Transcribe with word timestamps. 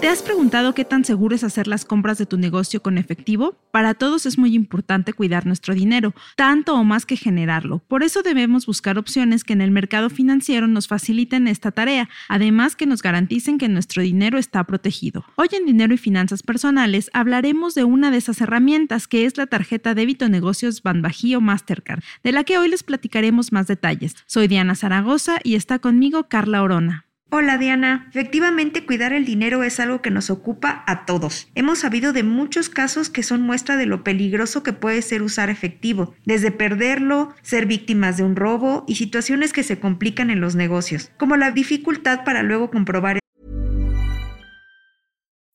¿Te 0.00 0.08
has 0.08 0.22
preguntado 0.22 0.72
qué 0.72 0.86
tan 0.86 1.04
seguro 1.04 1.34
es 1.34 1.44
hacer 1.44 1.66
las 1.66 1.84
compras 1.84 2.16
de 2.16 2.24
tu 2.24 2.38
negocio 2.38 2.80
con 2.80 2.96
efectivo? 2.96 3.58
Para 3.70 3.92
todos 3.92 4.24
es 4.24 4.38
muy 4.38 4.54
importante 4.54 5.12
cuidar 5.12 5.44
nuestro 5.44 5.74
dinero, 5.74 6.14
tanto 6.36 6.74
o 6.74 6.84
más 6.84 7.04
que 7.04 7.18
generarlo. 7.18 7.80
Por 7.86 8.02
eso 8.02 8.22
debemos 8.22 8.64
buscar 8.64 8.96
opciones 8.96 9.44
que 9.44 9.52
en 9.52 9.60
el 9.60 9.70
mercado 9.70 10.08
financiero 10.08 10.66
nos 10.68 10.88
faciliten 10.88 11.46
esta 11.48 11.70
tarea, 11.70 12.08
además 12.30 12.76
que 12.76 12.86
nos 12.86 13.02
garanticen 13.02 13.58
que 13.58 13.68
nuestro 13.68 14.02
dinero 14.02 14.38
está 14.38 14.64
protegido. 14.64 15.26
Hoy 15.36 15.48
en 15.52 15.66
Dinero 15.66 15.92
y 15.92 15.98
Finanzas 15.98 16.42
Personales 16.42 17.10
hablaremos 17.12 17.74
de 17.74 17.84
una 17.84 18.10
de 18.10 18.16
esas 18.16 18.40
herramientas 18.40 19.06
que 19.06 19.26
es 19.26 19.36
la 19.36 19.48
tarjeta 19.48 19.94
débito 19.94 20.30
negocios 20.30 20.82
Banbajío 20.82 21.42
Mastercard, 21.42 22.02
de 22.24 22.32
la 22.32 22.44
que 22.44 22.56
hoy 22.56 22.70
les 22.70 22.84
platicaremos 22.84 23.52
más 23.52 23.66
detalles. 23.66 24.16
Soy 24.24 24.48
Diana 24.48 24.76
Zaragoza 24.76 25.40
y 25.44 25.56
está 25.56 25.78
conmigo 25.78 26.26
Carla 26.30 26.62
Orona. 26.62 27.09
Hola 27.32 27.58
Diana, 27.58 28.08
efectivamente 28.10 28.84
cuidar 28.84 29.12
el 29.12 29.24
dinero 29.24 29.62
es 29.62 29.78
algo 29.78 30.02
que 30.02 30.10
nos 30.10 30.30
ocupa 30.30 30.82
a 30.88 31.06
todos. 31.06 31.48
Hemos 31.54 31.78
sabido 31.78 32.12
de 32.12 32.24
muchos 32.24 32.68
casos 32.68 33.08
que 33.08 33.22
son 33.22 33.42
muestra 33.42 33.76
de 33.76 33.86
lo 33.86 34.02
peligroso 34.02 34.64
que 34.64 34.72
puede 34.72 35.00
ser 35.00 35.22
usar 35.22 35.48
efectivo, 35.48 36.12
desde 36.24 36.50
perderlo, 36.50 37.32
ser 37.42 37.66
víctimas 37.66 38.16
de 38.16 38.24
un 38.24 38.34
robo 38.34 38.84
y 38.88 38.96
situaciones 38.96 39.52
que 39.52 39.62
se 39.62 39.78
complican 39.78 40.30
en 40.30 40.40
los 40.40 40.56
negocios, 40.56 41.12
como 41.18 41.36
la 41.36 41.52
dificultad 41.52 42.24
para 42.24 42.42
luego 42.42 42.68
comprobar. 42.68 43.20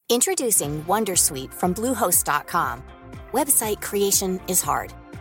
Introducing 0.08 0.82
Wondersuite 0.88 1.52
from 1.52 1.74
Bluehost.com. 1.74 2.80
Website 3.34 3.82
creation 3.82 4.40
is 4.48 4.62
hard. 4.62 4.94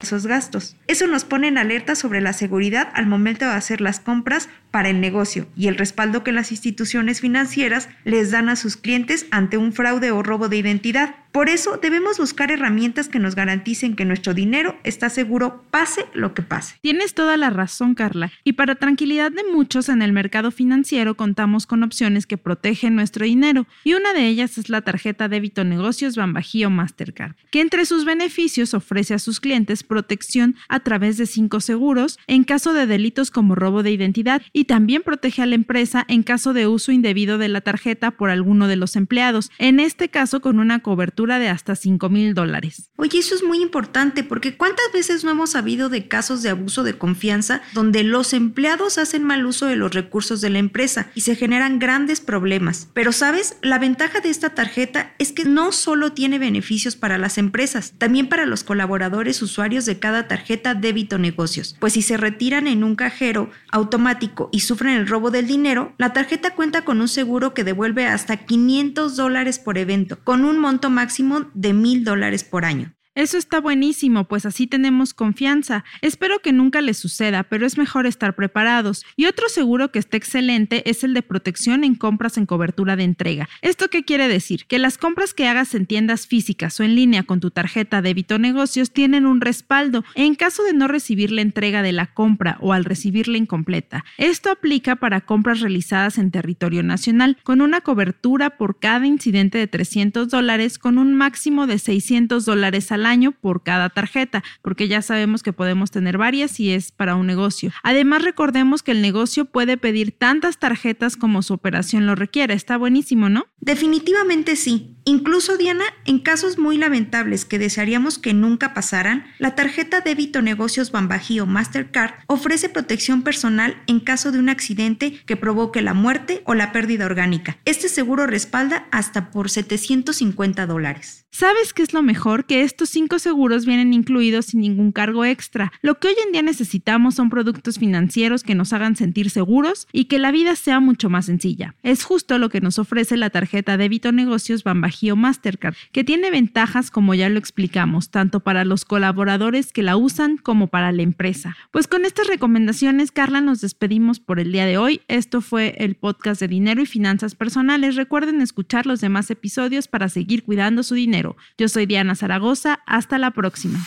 esos 0.00 0.26
gastos. 0.26 0.76
Eso 0.86 1.06
nos 1.06 1.24
pone 1.24 1.48
en 1.48 1.58
alerta 1.58 1.94
sobre 1.94 2.20
la 2.20 2.32
seguridad 2.32 2.90
al 2.94 3.06
momento 3.06 3.44
de 3.44 3.52
hacer 3.52 3.80
las 3.80 4.00
compras 4.00 4.48
para 4.74 4.88
el 4.88 5.00
negocio 5.00 5.46
y 5.56 5.68
el 5.68 5.76
respaldo 5.76 6.24
que 6.24 6.32
las 6.32 6.50
instituciones 6.50 7.20
financieras 7.20 7.88
les 8.02 8.32
dan 8.32 8.48
a 8.48 8.56
sus 8.56 8.76
clientes 8.76 9.28
ante 9.30 9.56
un 9.56 9.72
fraude 9.72 10.10
o 10.10 10.20
robo 10.20 10.48
de 10.48 10.56
identidad. 10.56 11.14
Por 11.30 11.48
eso 11.48 11.80
debemos 11.82 12.18
buscar 12.18 12.52
herramientas 12.52 13.08
que 13.08 13.18
nos 13.18 13.34
garanticen 13.34 13.96
que 13.96 14.04
nuestro 14.04 14.34
dinero 14.34 14.76
está 14.84 15.10
seguro 15.10 15.64
pase 15.72 16.06
lo 16.14 16.32
que 16.32 16.42
pase. 16.42 16.76
Tienes 16.80 17.12
toda 17.12 17.36
la 17.36 17.50
razón, 17.50 17.96
Carla. 17.96 18.30
Y 18.44 18.52
para 18.52 18.76
tranquilidad 18.76 19.32
de 19.32 19.42
muchos 19.42 19.88
en 19.88 20.00
el 20.00 20.12
mercado 20.12 20.52
financiero 20.52 21.16
contamos 21.16 21.66
con 21.66 21.82
opciones 21.82 22.26
que 22.26 22.38
protegen 22.38 22.94
nuestro 22.94 23.26
dinero. 23.26 23.66
Y 23.82 23.94
una 23.94 24.12
de 24.12 24.28
ellas 24.28 24.58
es 24.58 24.68
la 24.68 24.82
tarjeta 24.82 25.28
débito 25.28 25.64
negocios 25.64 26.14
Bambajío 26.14 26.70
Mastercard, 26.70 27.34
que 27.50 27.60
entre 27.60 27.84
sus 27.84 28.04
beneficios 28.04 28.72
ofrece 28.72 29.14
a 29.14 29.18
sus 29.18 29.40
clientes 29.40 29.82
protección 29.82 30.54
a 30.68 30.80
través 30.80 31.16
de 31.16 31.26
cinco 31.26 31.60
seguros 31.60 32.20
en 32.28 32.44
caso 32.44 32.72
de 32.74 32.86
delitos 32.86 33.32
como 33.32 33.56
robo 33.56 33.82
de 33.82 33.90
identidad 33.90 34.40
y 34.52 34.63
también 34.64 35.02
protege 35.02 35.42
a 35.42 35.46
la 35.46 35.54
empresa 35.54 36.04
en 36.08 36.22
caso 36.22 36.52
de 36.52 36.66
uso 36.66 36.92
indebido 36.92 37.38
de 37.38 37.48
la 37.48 37.60
tarjeta 37.60 38.12
por 38.12 38.30
alguno 38.30 38.68
de 38.68 38.76
los 38.76 38.96
empleados, 38.96 39.50
en 39.58 39.80
este 39.80 40.08
caso 40.08 40.40
con 40.40 40.58
una 40.58 40.80
cobertura 40.80 41.38
de 41.38 41.48
hasta 41.48 41.76
5 41.76 42.08
mil 42.08 42.34
dólares. 42.34 42.90
Oye, 42.96 43.18
eso 43.18 43.34
es 43.34 43.42
muy 43.42 43.62
importante 43.62 44.24
porque 44.24 44.56
¿cuántas 44.56 44.86
veces 44.92 45.24
no 45.24 45.30
hemos 45.30 45.50
sabido 45.50 45.88
de 45.88 46.08
casos 46.08 46.42
de 46.42 46.50
abuso 46.50 46.82
de 46.82 46.98
confianza 46.98 47.62
donde 47.72 48.04
los 48.04 48.32
empleados 48.32 48.98
hacen 48.98 49.24
mal 49.24 49.46
uso 49.46 49.66
de 49.66 49.76
los 49.76 49.92
recursos 49.92 50.40
de 50.40 50.50
la 50.50 50.58
empresa 50.58 51.10
y 51.14 51.22
se 51.22 51.36
generan 51.36 51.78
grandes 51.78 52.20
problemas? 52.20 52.88
Pero 52.94 53.12
sabes, 53.12 53.56
la 53.62 53.78
ventaja 53.78 54.20
de 54.20 54.30
esta 54.30 54.50
tarjeta 54.50 55.14
es 55.18 55.32
que 55.32 55.44
no 55.44 55.72
solo 55.72 56.12
tiene 56.12 56.38
beneficios 56.38 56.96
para 56.96 57.18
las 57.18 57.38
empresas, 57.38 57.94
también 57.98 58.28
para 58.28 58.46
los 58.46 58.64
colaboradores 58.64 59.42
usuarios 59.42 59.84
de 59.86 59.98
cada 59.98 60.28
tarjeta 60.28 60.74
débito 60.74 61.18
negocios, 61.18 61.76
pues 61.78 61.94
si 61.94 62.02
se 62.02 62.16
retiran 62.16 62.66
en 62.66 62.84
un 62.84 62.96
cajero 62.96 63.50
automático 63.70 64.48
y 64.54 64.60
sufren 64.60 64.94
el 64.96 65.08
robo 65.08 65.32
del 65.32 65.48
dinero, 65.48 65.96
la 65.98 66.12
tarjeta 66.12 66.54
cuenta 66.54 66.84
con 66.84 67.00
un 67.00 67.08
seguro 67.08 67.54
que 67.54 67.64
devuelve 67.64 68.06
hasta 68.06 68.36
500 68.36 69.16
dólares 69.16 69.58
por 69.58 69.78
evento, 69.78 70.22
con 70.22 70.44
un 70.44 70.60
monto 70.60 70.90
máximo 70.90 71.50
de 71.54 71.72
mil 71.72 72.04
dólares 72.04 72.44
por 72.44 72.64
año. 72.64 72.94
Eso 73.14 73.38
está 73.38 73.60
buenísimo, 73.60 74.24
pues 74.24 74.44
así 74.44 74.66
tenemos 74.66 75.14
confianza. 75.14 75.84
Espero 76.02 76.40
que 76.40 76.52
nunca 76.52 76.80
les 76.80 76.96
suceda, 76.96 77.44
pero 77.44 77.64
es 77.64 77.78
mejor 77.78 78.06
estar 78.06 78.34
preparados. 78.34 79.04
Y 79.14 79.26
otro 79.26 79.48
seguro 79.48 79.92
que 79.92 80.00
está 80.00 80.16
excelente 80.16 80.88
es 80.90 81.04
el 81.04 81.14
de 81.14 81.22
protección 81.22 81.84
en 81.84 81.94
compras 81.94 82.38
en 82.38 82.46
cobertura 82.46 82.96
de 82.96 83.04
entrega. 83.04 83.48
¿Esto 83.62 83.88
qué 83.88 84.04
quiere 84.04 84.26
decir? 84.26 84.66
Que 84.66 84.80
las 84.80 84.98
compras 84.98 85.32
que 85.32 85.46
hagas 85.46 85.76
en 85.76 85.86
tiendas 85.86 86.26
físicas 86.26 86.80
o 86.80 86.82
en 86.82 86.96
línea 86.96 87.22
con 87.22 87.38
tu 87.38 87.52
tarjeta 87.52 88.02
débito 88.02 88.40
negocios 88.40 88.90
tienen 88.90 89.26
un 89.26 89.40
respaldo 89.40 90.04
en 90.16 90.34
caso 90.34 90.64
de 90.64 90.72
no 90.72 90.88
recibir 90.88 91.30
la 91.30 91.42
entrega 91.42 91.82
de 91.82 91.92
la 91.92 92.06
compra 92.06 92.58
o 92.60 92.72
al 92.72 92.84
recibirla 92.84 93.38
incompleta. 93.38 94.04
Esto 94.18 94.50
aplica 94.50 94.96
para 94.96 95.20
compras 95.20 95.60
realizadas 95.60 96.18
en 96.18 96.32
territorio 96.32 96.82
nacional 96.82 97.38
con 97.44 97.60
una 97.60 97.80
cobertura 97.80 98.56
por 98.56 98.80
cada 98.80 99.06
incidente 99.06 99.58
de 99.58 99.68
300 99.68 100.28
dólares 100.28 100.80
con 100.80 100.98
un 100.98 101.14
máximo 101.14 101.68
de 101.68 101.78
600 101.78 102.44
dólares 102.44 102.90
al 102.90 103.03
año 103.06 103.32
por 103.32 103.62
cada 103.62 103.90
tarjeta, 103.90 104.42
porque 104.62 104.88
ya 104.88 105.02
sabemos 105.02 105.42
que 105.42 105.52
podemos 105.52 105.90
tener 105.90 106.18
varias 106.18 106.60
y 106.60 106.72
es 106.72 106.92
para 106.92 107.16
un 107.16 107.26
negocio. 107.26 107.70
Además, 107.82 108.22
recordemos 108.22 108.82
que 108.82 108.92
el 108.92 109.02
negocio 109.02 109.44
puede 109.44 109.76
pedir 109.76 110.12
tantas 110.12 110.58
tarjetas 110.58 111.16
como 111.16 111.42
su 111.42 111.54
operación 111.54 112.06
lo 112.06 112.14
requiera. 112.14 112.54
Está 112.54 112.76
buenísimo, 112.76 113.28
¿no? 113.28 113.46
Definitivamente 113.60 114.56
sí. 114.56 114.93
Incluso, 115.06 115.58
Diana, 115.58 115.84
en 116.06 116.18
casos 116.18 116.58
muy 116.58 116.78
lamentables 116.78 117.44
que 117.44 117.58
desearíamos 117.58 118.18
que 118.18 118.32
nunca 118.32 118.72
pasaran, 118.72 119.26
la 119.38 119.54
tarjeta 119.54 120.00
débito 120.00 120.40
negocios 120.40 120.92
Bambajío 120.92 121.44
Mastercard 121.44 122.14
ofrece 122.26 122.70
protección 122.70 123.22
personal 123.22 123.76
en 123.86 124.00
caso 124.00 124.32
de 124.32 124.38
un 124.38 124.48
accidente 124.48 125.20
que 125.26 125.36
provoque 125.36 125.82
la 125.82 125.92
muerte 125.92 126.42
o 126.46 126.54
la 126.54 126.72
pérdida 126.72 127.04
orgánica. 127.04 127.58
Este 127.66 127.90
seguro 127.90 128.26
respalda 128.26 128.86
hasta 128.92 129.30
por 129.30 129.50
750 129.50 130.66
dólares. 130.66 131.26
¿Sabes 131.30 131.72
qué 131.72 131.82
es 131.82 131.92
lo 131.92 132.02
mejor? 132.02 132.46
Que 132.46 132.62
estos 132.62 132.90
cinco 132.90 133.18
seguros 133.18 133.66
vienen 133.66 133.92
incluidos 133.92 134.46
sin 134.46 134.60
ningún 134.60 134.92
cargo 134.92 135.24
extra. 135.24 135.72
Lo 135.82 135.98
que 135.98 136.06
hoy 136.06 136.14
en 136.24 136.30
día 136.30 136.42
necesitamos 136.42 137.16
son 137.16 137.28
productos 137.28 137.80
financieros 137.80 138.44
que 138.44 138.54
nos 138.54 138.72
hagan 138.72 138.94
sentir 138.94 139.30
seguros 139.30 139.88
y 139.92 140.04
que 140.04 140.20
la 140.20 140.30
vida 140.30 140.54
sea 140.54 140.78
mucho 140.78 141.10
más 141.10 141.26
sencilla. 141.26 141.74
Es 141.82 142.04
justo 142.04 142.38
lo 142.38 142.50
que 142.50 142.60
nos 142.60 142.78
ofrece 142.78 143.16
la 143.16 143.30
tarjeta 143.30 143.76
débito 143.76 144.12
negocios 144.12 144.62
Bambajío 144.94 145.16
Mastercard, 145.16 145.74
que 145.92 146.04
tiene 146.04 146.30
ventajas 146.30 146.90
como 146.90 147.14
ya 147.14 147.28
lo 147.28 147.38
explicamos, 147.38 148.10
tanto 148.10 148.40
para 148.40 148.64
los 148.64 148.84
colaboradores 148.84 149.72
que 149.72 149.82
la 149.82 149.96
usan 149.96 150.36
como 150.36 150.68
para 150.68 150.92
la 150.92 151.02
empresa. 151.02 151.56
Pues 151.72 151.88
con 151.88 152.04
estas 152.04 152.28
recomendaciones, 152.28 153.10
Carla, 153.10 153.40
nos 153.40 153.60
despedimos 153.60 154.20
por 154.20 154.38
el 154.38 154.52
día 154.52 154.66
de 154.66 154.78
hoy. 154.78 155.00
Esto 155.08 155.40
fue 155.40 155.74
el 155.78 155.96
podcast 155.96 156.40
de 156.40 156.48
dinero 156.48 156.80
y 156.80 156.86
finanzas 156.86 157.34
personales. 157.34 157.96
Recuerden 157.96 158.40
escuchar 158.40 158.86
los 158.86 159.00
demás 159.00 159.30
episodios 159.30 159.88
para 159.88 160.08
seguir 160.08 160.44
cuidando 160.44 160.82
su 160.82 160.94
dinero. 160.94 161.36
Yo 161.58 161.68
soy 161.68 161.86
Diana 161.86 162.14
Zaragoza. 162.14 162.80
Hasta 162.86 163.18
la 163.18 163.32
próxima. 163.32 163.80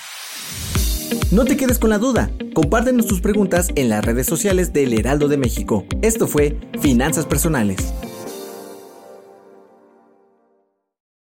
No 1.31 1.45
te 1.45 1.55
quedes 1.55 1.79
con 1.79 1.89
la 1.89 1.97
duda. 1.97 2.29
Compártenos 2.53 3.07
tus 3.07 3.21
preguntas 3.21 3.69
en 3.75 3.89
las 3.89 4.03
redes 4.03 4.27
sociales 4.27 4.73
del 4.73 4.93
Heraldo 4.93 5.27
de 5.27 5.37
México. 5.37 5.85
Esto 6.01 6.27
fue 6.27 6.57
Finanzas 6.81 7.25
Personales. 7.25 7.93